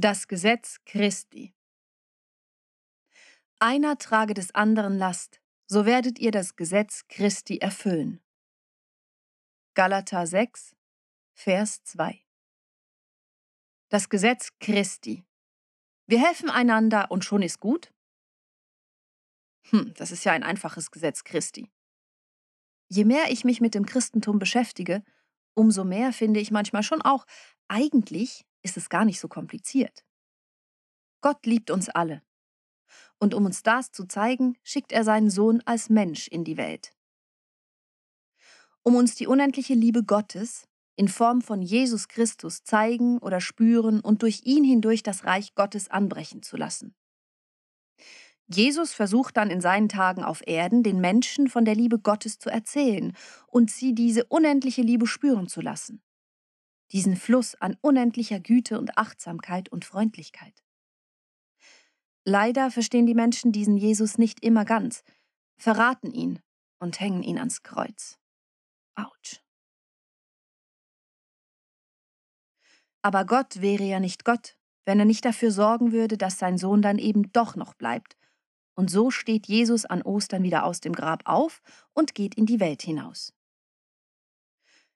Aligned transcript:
Das 0.00 0.28
Gesetz 0.28 0.78
Christi. 0.84 1.56
Einer 3.58 3.98
trage 3.98 4.32
des 4.32 4.54
anderen 4.54 4.96
Last, 4.96 5.40
so 5.66 5.86
werdet 5.86 6.20
ihr 6.20 6.30
das 6.30 6.54
Gesetz 6.54 7.08
Christi 7.08 7.58
erfüllen. 7.58 8.22
Galater 9.74 10.24
6, 10.24 10.76
Vers 11.34 11.82
2. 11.82 12.24
Das 13.88 14.08
Gesetz 14.08 14.50
Christi. 14.60 15.24
Wir 16.06 16.24
helfen 16.24 16.48
einander 16.48 17.10
und 17.10 17.24
schon 17.24 17.42
ist 17.42 17.58
gut? 17.58 17.92
Hm, 19.70 19.94
das 19.96 20.12
ist 20.12 20.22
ja 20.22 20.30
ein 20.30 20.44
einfaches 20.44 20.92
Gesetz 20.92 21.24
Christi. 21.24 21.72
Je 22.86 23.04
mehr 23.04 23.32
ich 23.32 23.42
mich 23.42 23.60
mit 23.60 23.74
dem 23.74 23.84
Christentum 23.84 24.38
beschäftige, 24.38 25.02
umso 25.54 25.82
mehr 25.82 26.12
finde 26.12 26.38
ich 26.38 26.52
manchmal 26.52 26.84
schon 26.84 27.02
auch, 27.02 27.26
eigentlich 27.66 28.47
ist 28.68 28.76
es 28.76 28.88
gar 28.88 29.04
nicht 29.04 29.18
so 29.20 29.28
kompliziert. 29.28 30.04
Gott 31.20 31.46
liebt 31.46 31.70
uns 31.70 31.88
alle. 31.88 32.22
Und 33.18 33.34
um 33.34 33.46
uns 33.46 33.62
das 33.62 33.90
zu 33.90 34.06
zeigen, 34.06 34.56
schickt 34.62 34.92
er 34.92 35.04
seinen 35.04 35.30
Sohn 35.30 35.62
als 35.64 35.88
Mensch 35.88 36.28
in 36.28 36.44
die 36.44 36.56
Welt. 36.56 36.92
Um 38.82 38.94
uns 38.94 39.14
die 39.14 39.26
unendliche 39.26 39.74
Liebe 39.74 40.04
Gottes 40.04 40.68
in 40.96 41.08
Form 41.08 41.42
von 41.42 41.62
Jesus 41.62 42.08
Christus 42.08 42.64
zeigen 42.64 43.18
oder 43.18 43.40
spüren 43.40 44.00
und 44.00 44.22
durch 44.22 44.42
ihn 44.44 44.64
hindurch 44.64 45.02
das 45.02 45.24
Reich 45.24 45.54
Gottes 45.54 45.90
anbrechen 45.90 46.42
zu 46.42 46.56
lassen. 46.56 46.94
Jesus 48.48 48.94
versucht 48.94 49.36
dann 49.36 49.50
in 49.50 49.60
seinen 49.60 49.88
Tagen 49.88 50.24
auf 50.24 50.42
Erden, 50.46 50.82
den 50.82 51.00
Menschen 51.00 51.48
von 51.48 51.64
der 51.64 51.74
Liebe 51.74 51.98
Gottes 51.98 52.38
zu 52.38 52.48
erzählen 52.48 53.14
und 53.46 53.70
sie 53.70 53.94
diese 53.94 54.24
unendliche 54.24 54.82
Liebe 54.82 55.06
spüren 55.06 55.48
zu 55.48 55.60
lassen. 55.60 56.02
Diesen 56.92 57.16
Fluss 57.16 57.54
an 57.54 57.76
unendlicher 57.80 58.40
Güte 58.40 58.78
und 58.78 58.96
Achtsamkeit 58.96 59.68
und 59.68 59.84
Freundlichkeit. 59.84 60.64
Leider 62.24 62.70
verstehen 62.70 63.06
die 63.06 63.14
Menschen 63.14 63.52
diesen 63.52 63.76
Jesus 63.76 64.18
nicht 64.18 64.42
immer 64.42 64.64
ganz, 64.64 65.02
verraten 65.56 66.12
ihn 66.12 66.40
und 66.78 67.00
hängen 67.00 67.22
ihn 67.22 67.38
ans 67.38 67.62
Kreuz. 67.62 68.18
Autsch. 68.94 69.40
Aber 73.02 73.24
Gott 73.24 73.60
wäre 73.60 73.84
ja 73.84 74.00
nicht 74.00 74.24
Gott, 74.24 74.58
wenn 74.84 74.98
er 74.98 75.04
nicht 75.04 75.24
dafür 75.24 75.50
sorgen 75.50 75.92
würde, 75.92 76.18
dass 76.18 76.38
sein 76.38 76.58
Sohn 76.58 76.82
dann 76.82 76.98
eben 76.98 77.32
doch 77.32 77.56
noch 77.56 77.74
bleibt 77.74 78.16
und 78.78 78.92
so 78.92 79.10
steht 79.10 79.48
Jesus 79.48 79.86
an 79.86 80.02
Ostern 80.02 80.44
wieder 80.44 80.62
aus 80.62 80.78
dem 80.78 80.92
Grab 80.92 81.22
auf 81.24 81.62
und 81.94 82.14
geht 82.14 82.36
in 82.36 82.46
die 82.46 82.60
Welt 82.60 82.80
hinaus. 82.80 83.34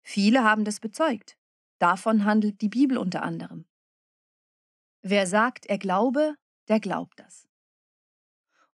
Viele 0.00 0.44
haben 0.44 0.64
das 0.64 0.78
bezeugt. 0.78 1.36
Davon 1.84 2.24
handelt 2.24 2.62
die 2.62 2.70
Bibel 2.70 2.96
unter 2.96 3.22
anderem. 3.22 3.66
Wer 5.02 5.26
sagt, 5.26 5.66
er 5.66 5.76
glaube, 5.76 6.34
der 6.68 6.80
glaubt 6.80 7.20
das. 7.20 7.46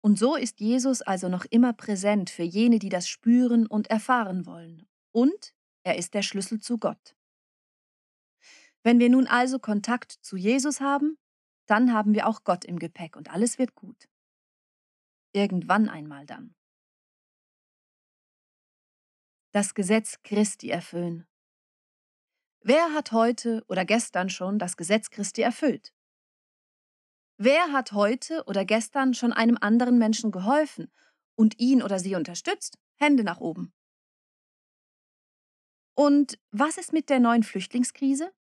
Und 0.00 0.18
so 0.18 0.34
ist 0.34 0.58
Jesus 0.58 1.02
also 1.02 1.28
noch 1.28 1.44
immer 1.44 1.72
präsent 1.72 2.30
für 2.30 2.42
jene, 2.42 2.80
die 2.80 2.88
das 2.88 3.06
spüren 3.06 3.68
und 3.68 3.86
erfahren 3.90 4.44
wollen. 4.44 4.88
Und 5.12 5.54
er 5.84 5.96
ist 5.96 6.14
der 6.14 6.22
Schlüssel 6.22 6.60
zu 6.60 6.78
Gott. 6.78 7.14
Wenn 8.82 8.98
wir 8.98 9.08
nun 9.08 9.28
also 9.28 9.60
Kontakt 9.60 10.10
zu 10.10 10.36
Jesus 10.36 10.80
haben, 10.80 11.16
dann 11.66 11.92
haben 11.92 12.12
wir 12.12 12.26
auch 12.26 12.42
Gott 12.42 12.64
im 12.64 12.80
Gepäck 12.80 13.14
und 13.14 13.30
alles 13.30 13.56
wird 13.56 13.76
gut. 13.76 14.08
Irgendwann 15.32 15.88
einmal 15.88 16.26
dann. 16.26 16.56
Das 19.52 19.74
Gesetz 19.74 20.24
Christi 20.24 20.70
erfüllen. 20.70 21.28
Wer 22.68 22.92
hat 22.94 23.12
heute 23.12 23.64
oder 23.68 23.84
gestern 23.84 24.28
schon 24.28 24.58
das 24.58 24.76
Gesetz 24.76 25.10
Christi 25.10 25.40
erfüllt? 25.40 25.94
Wer 27.38 27.70
hat 27.70 27.92
heute 27.92 28.42
oder 28.46 28.64
gestern 28.64 29.14
schon 29.14 29.32
einem 29.32 29.56
anderen 29.60 29.98
Menschen 29.98 30.32
geholfen 30.32 30.90
und 31.36 31.60
ihn 31.60 31.80
oder 31.80 32.00
sie 32.00 32.16
unterstützt? 32.16 32.76
Hände 32.96 33.22
nach 33.22 33.38
oben. 33.38 33.72
Und 35.94 36.40
was 36.50 36.76
ist 36.76 36.92
mit 36.92 37.08
der 37.08 37.20
neuen 37.20 37.44
Flüchtlingskrise? 37.44 38.34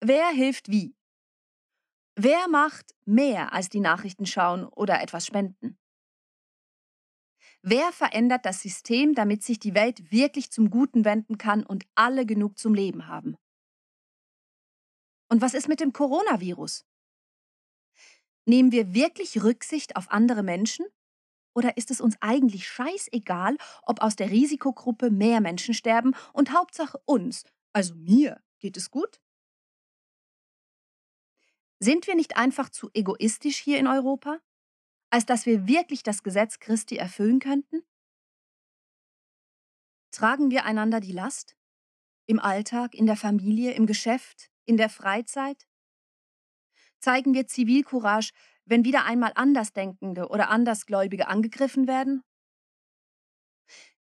Wer 0.00 0.26
hilft 0.30 0.68
wie? 0.68 0.96
Wer 2.16 2.48
macht 2.48 2.92
mehr 3.04 3.52
als 3.52 3.68
die 3.68 3.78
Nachrichten 3.78 4.26
schauen 4.26 4.64
oder 4.64 5.00
etwas 5.00 5.28
spenden? 5.28 5.78
Wer 7.64 7.92
verändert 7.92 8.44
das 8.44 8.60
System, 8.60 9.14
damit 9.14 9.44
sich 9.44 9.60
die 9.60 9.74
Welt 9.74 10.10
wirklich 10.10 10.50
zum 10.50 10.68
Guten 10.68 11.04
wenden 11.04 11.38
kann 11.38 11.64
und 11.64 11.84
alle 11.94 12.26
genug 12.26 12.58
zum 12.58 12.74
Leben 12.74 13.06
haben? 13.06 13.36
Und 15.28 15.40
was 15.40 15.54
ist 15.54 15.68
mit 15.68 15.78
dem 15.78 15.92
Coronavirus? 15.92 16.84
Nehmen 18.46 18.72
wir 18.72 18.94
wirklich 18.94 19.44
Rücksicht 19.44 19.94
auf 19.94 20.10
andere 20.10 20.42
Menschen? 20.42 20.86
Oder 21.54 21.76
ist 21.76 21.92
es 21.92 22.00
uns 22.00 22.16
eigentlich 22.20 22.66
scheißegal, 22.66 23.56
ob 23.82 24.02
aus 24.02 24.16
der 24.16 24.30
Risikogruppe 24.30 25.10
mehr 25.10 25.40
Menschen 25.40 25.72
sterben 25.72 26.16
und 26.32 26.52
Hauptsache 26.52 27.00
uns, 27.04 27.44
also 27.72 27.94
mir, 27.94 28.42
geht 28.58 28.76
es 28.76 28.90
gut? 28.90 29.20
Sind 31.78 32.08
wir 32.08 32.16
nicht 32.16 32.36
einfach 32.36 32.70
zu 32.70 32.90
egoistisch 32.92 33.58
hier 33.58 33.78
in 33.78 33.86
Europa, 33.86 34.40
als 35.12 35.26
dass 35.26 35.44
wir 35.44 35.66
wirklich 35.66 36.02
das 36.02 36.22
Gesetz 36.22 36.58
Christi 36.58 36.96
erfüllen 36.96 37.38
könnten? 37.38 37.82
Tragen 40.10 40.50
wir 40.50 40.64
einander 40.64 41.00
die 41.00 41.12
Last? 41.12 41.54
Im 42.26 42.38
Alltag, 42.38 42.94
in 42.94 43.06
der 43.06 43.16
Familie, 43.16 43.72
im 43.72 43.86
Geschäft, 43.86 44.50
in 44.64 44.76
der 44.76 44.88
Freizeit? 44.88 45.68
Zeigen 47.00 47.34
wir 47.34 47.46
Zivilcourage, 47.46 48.32
wenn 48.64 48.84
wieder 48.84 49.04
einmal 49.04 49.32
Andersdenkende 49.34 50.28
oder 50.28 50.48
Andersgläubige 50.48 51.28
angegriffen 51.28 51.86
werden? 51.86 52.22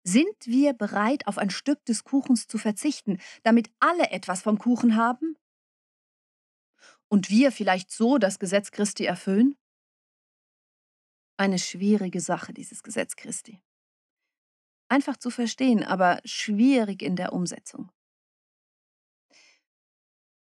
Sind 0.04 0.46
wir 0.46 0.72
bereit, 0.72 1.26
auf 1.26 1.38
ein 1.38 1.50
Stück 1.50 1.84
des 1.84 2.04
Kuchens 2.04 2.48
zu 2.48 2.58
verzichten, 2.58 3.18
damit 3.44 3.70
alle 3.78 4.10
etwas 4.10 4.42
vom 4.42 4.58
Kuchen 4.58 4.96
haben? 4.96 5.36
und 7.08 7.30
wir 7.30 7.52
vielleicht 7.52 7.90
so 7.90 8.18
das 8.18 8.38
Gesetz 8.38 8.70
Christi 8.70 9.04
erfüllen? 9.04 9.56
Eine 11.40 11.60
schwierige 11.60 12.20
Sache, 12.20 12.52
dieses 12.52 12.82
Gesetz 12.82 13.14
Christi. 13.14 13.60
Einfach 14.88 15.16
zu 15.16 15.30
verstehen, 15.30 15.84
aber 15.84 16.18
schwierig 16.24 17.00
in 17.00 17.14
der 17.14 17.32
Umsetzung. 17.32 17.92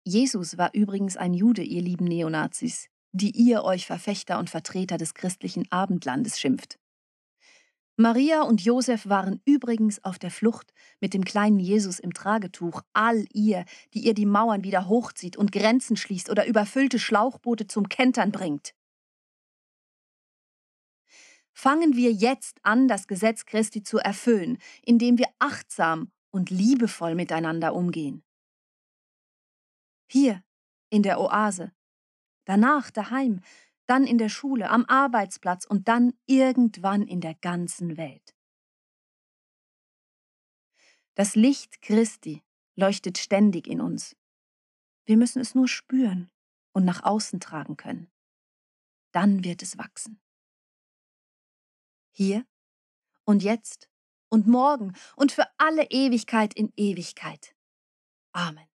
Jesus 0.04 0.58
war 0.58 0.74
übrigens 0.74 1.16
ein 1.16 1.32
Jude, 1.32 1.62
ihr 1.62 1.80
lieben 1.80 2.04
Neonazis, 2.04 2.90
die 3.12 3.30
ihr 3.30 3.64
euch 3.64 3.86
Verfechter 3.86 4.38
und 4.38 4.50
Vertreter 4.50 4.98
des 4.98 5.14
christlichen 5.14 5.64
Abendlandes 5.72 6.38
schimpft. 6.38 6.78
Maria 7.96 8.42
und 8.42 8.62
Josef 8.62 9.08
waren 9.08 9.40
übrigens 9.46 10.04
auf 10.04 10.18
der 10.18 10.30
Flucht 10.30 10.74
mit 11.00 11.14
dem 11.14 11.24
kleinen 11.24 11.60
Jesus 11.60 11.98
im 11.98 12.12
Tragetuch, 12.12 12.82
all 12.92 13.24
ihr, 13.32 13.64
die 13.94 14.00
ihr 14.00 14.12
die 14.12 14.26
Mauern 14.26 14.64
wieder 14.64 14.86
hochzieht 14.86 15.38
und 15.38 15.50
Grenzen 15.50 15.96
schließt 15.96 16.28
oder 16.28 16.44
überfüllte 16.44 16.98
Schlauchboote 16.98 17.68
zum 17.68 17.88
Kentern 17.88 18.32
bringt. 18.32 18.74
Fangen 21.54 21.94
wir 21.94 22.12
jetzt 22.12 22.58
an, 22.64 22.88
das 22.88 23.06
Gesetz 23.06 23.46
Christi 23.46 23.82
zu 23.82 23.98
erfüllen, 23.98 24.58
indem 24.82 25.18
wir 25.18 25.28
achtsam 25.38 26.10
und 26.30 26.50
liebevoll 26.50 27.14
miteinander 27.14 27.74
umgehen. 27.74 28.24
Hier, 30.10 30.42
in 30.90 31.02
der 31.02 31.20
Oase, 31.20 31.72
danach 32.44 32.90
daheim, 32.90 33.40
dann 33.86 34.04
in 34.04 34.18
der 34.18 34.28
Schule, 34.28 34.68
am 34.68 34.84
Arbeitsplatz 34.86 35.64
und 35.64 35.88
dann 35.88 36.14
irgendwann 36.26 37.02
in 37.02 37.20
der 37.20 37.34
ganzen 37.34 37.96
Welt. 37.96 38.34
Das 41.14 41.36
Licht 41.36 41.80
Christi 41.80 42.42
leuchtet 42.74 43.18
ständig 43.18 43.68
in 43.68 43.80
uns. 43.80 44.16
Wir 45.04 45.16
müssen 45.16 45.40
es 45.40 45.54
nur 45.54 45.68
spüren 45.68 46.30
und 46.72 46.84
nach 46.84 47.04
außen 47.04 47.38
tragen 47.38 47.76
können. 47.76 48.10
Dann 49.12 49.44
wird 49.44 49.62
es 49.62 49.78
wachsen. 49.78 50.20
Hier 52.16 52.46
und 53.24 53.42
jetzt 53.42 53.90
und 54.28 54.46
morgen 54.46 54.94
und 55.16 55.32
für 55.32 55.46
alle 55.58 55.90
Ewigkeit 55.90 56.54
in 56.54 56.72
Ewigkeit. 56.76 57.56
Amen. 58.32 58.66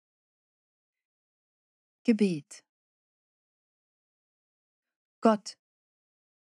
Gebet 2.04 2.64
Gott, 5.22 5.58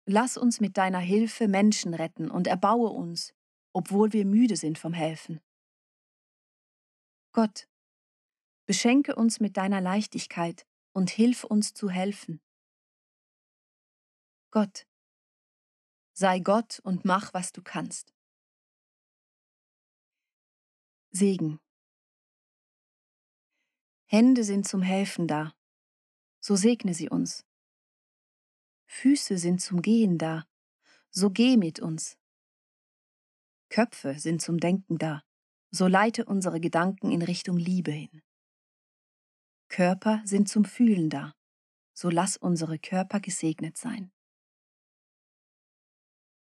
lass 0.08 0.38
uns 0.38 0.60
mit 0.60 0.78
deiner 0.78 1.00
Hilfe 1.00 1.48
Menschen 1.48 1.94
retten 1.94 2.32
und 2.32 2.48
erbaue 2.48 2.90
uns, 2.90 3.34
obwohl 3.74 4.12
wir 4.12 4.26
müde 4.26 4.56
sind 4.56 4.80
vom 4.80 4.94
Helfen. 4.94 5.40
Gott, 7.32 7.68
beschenke 8.66 9.16
uns 9.16 9.40
mit 9.40 9.58
deiner 9.58 9.82
Leichtigkeit 9.82 10.66
und 10.94 11.12
hilf 11.12 11.44
uns 11.44 11.74
zu 11.74 11.90
helfen. 11.90 12.42
Gott, 14.50 14.88
sei 16.16 16.40
Gott 16.40 16.80
und 16.80 17.04
mach, 17.04 17.34
was 17.34 17.52
du 17.52 17.62
kannst. 17.62 18.14
Segen. 21.12 21.60
Hände 24.06 24.44
sind 24.44 24.68
zum 24.68 24.82
Helfen 24.82 25.28
da, 25.28 25.54
so 26.40 26.56
segne 26.56 26.94
sie 26.94 27.10
uns. 27.10 27.46
Füße 28.88 29.38
sind 29.38 29.62
zum 29.62 29.82
Gehen 29.82 30.18
da, 30.18 30.48
so 31.10 31.30
geh 31.30 31.58
mit 31.58 31.80
uns. 31.80 32.18
Köpfe 33.70 34.18
sind 34.18 34.42
zum 34.42 34.60
Denken 34.60 34.98
da, 34.98 35.24
so 35.72 35.88
leite 35.88 36.26
unsere 36.26 36.62
Gedanken 36.62 37.12
in 37.12 37.24
Richtung 37.24 37.58
Liebe 37.58 37.92
hin. 37.92 38.22
Körper 39.68 40.22
sind 40.24 40.48
zum 40.48 40.64
Fühlen 40.64 41.10
da, 41.10 41.34
so 41.94 42.10
lass 42.10 42.38
unsere 42.38 42.80
Körper 42.80 43.20
gesegnet 43.20 43.76
sein. 43.78 44.15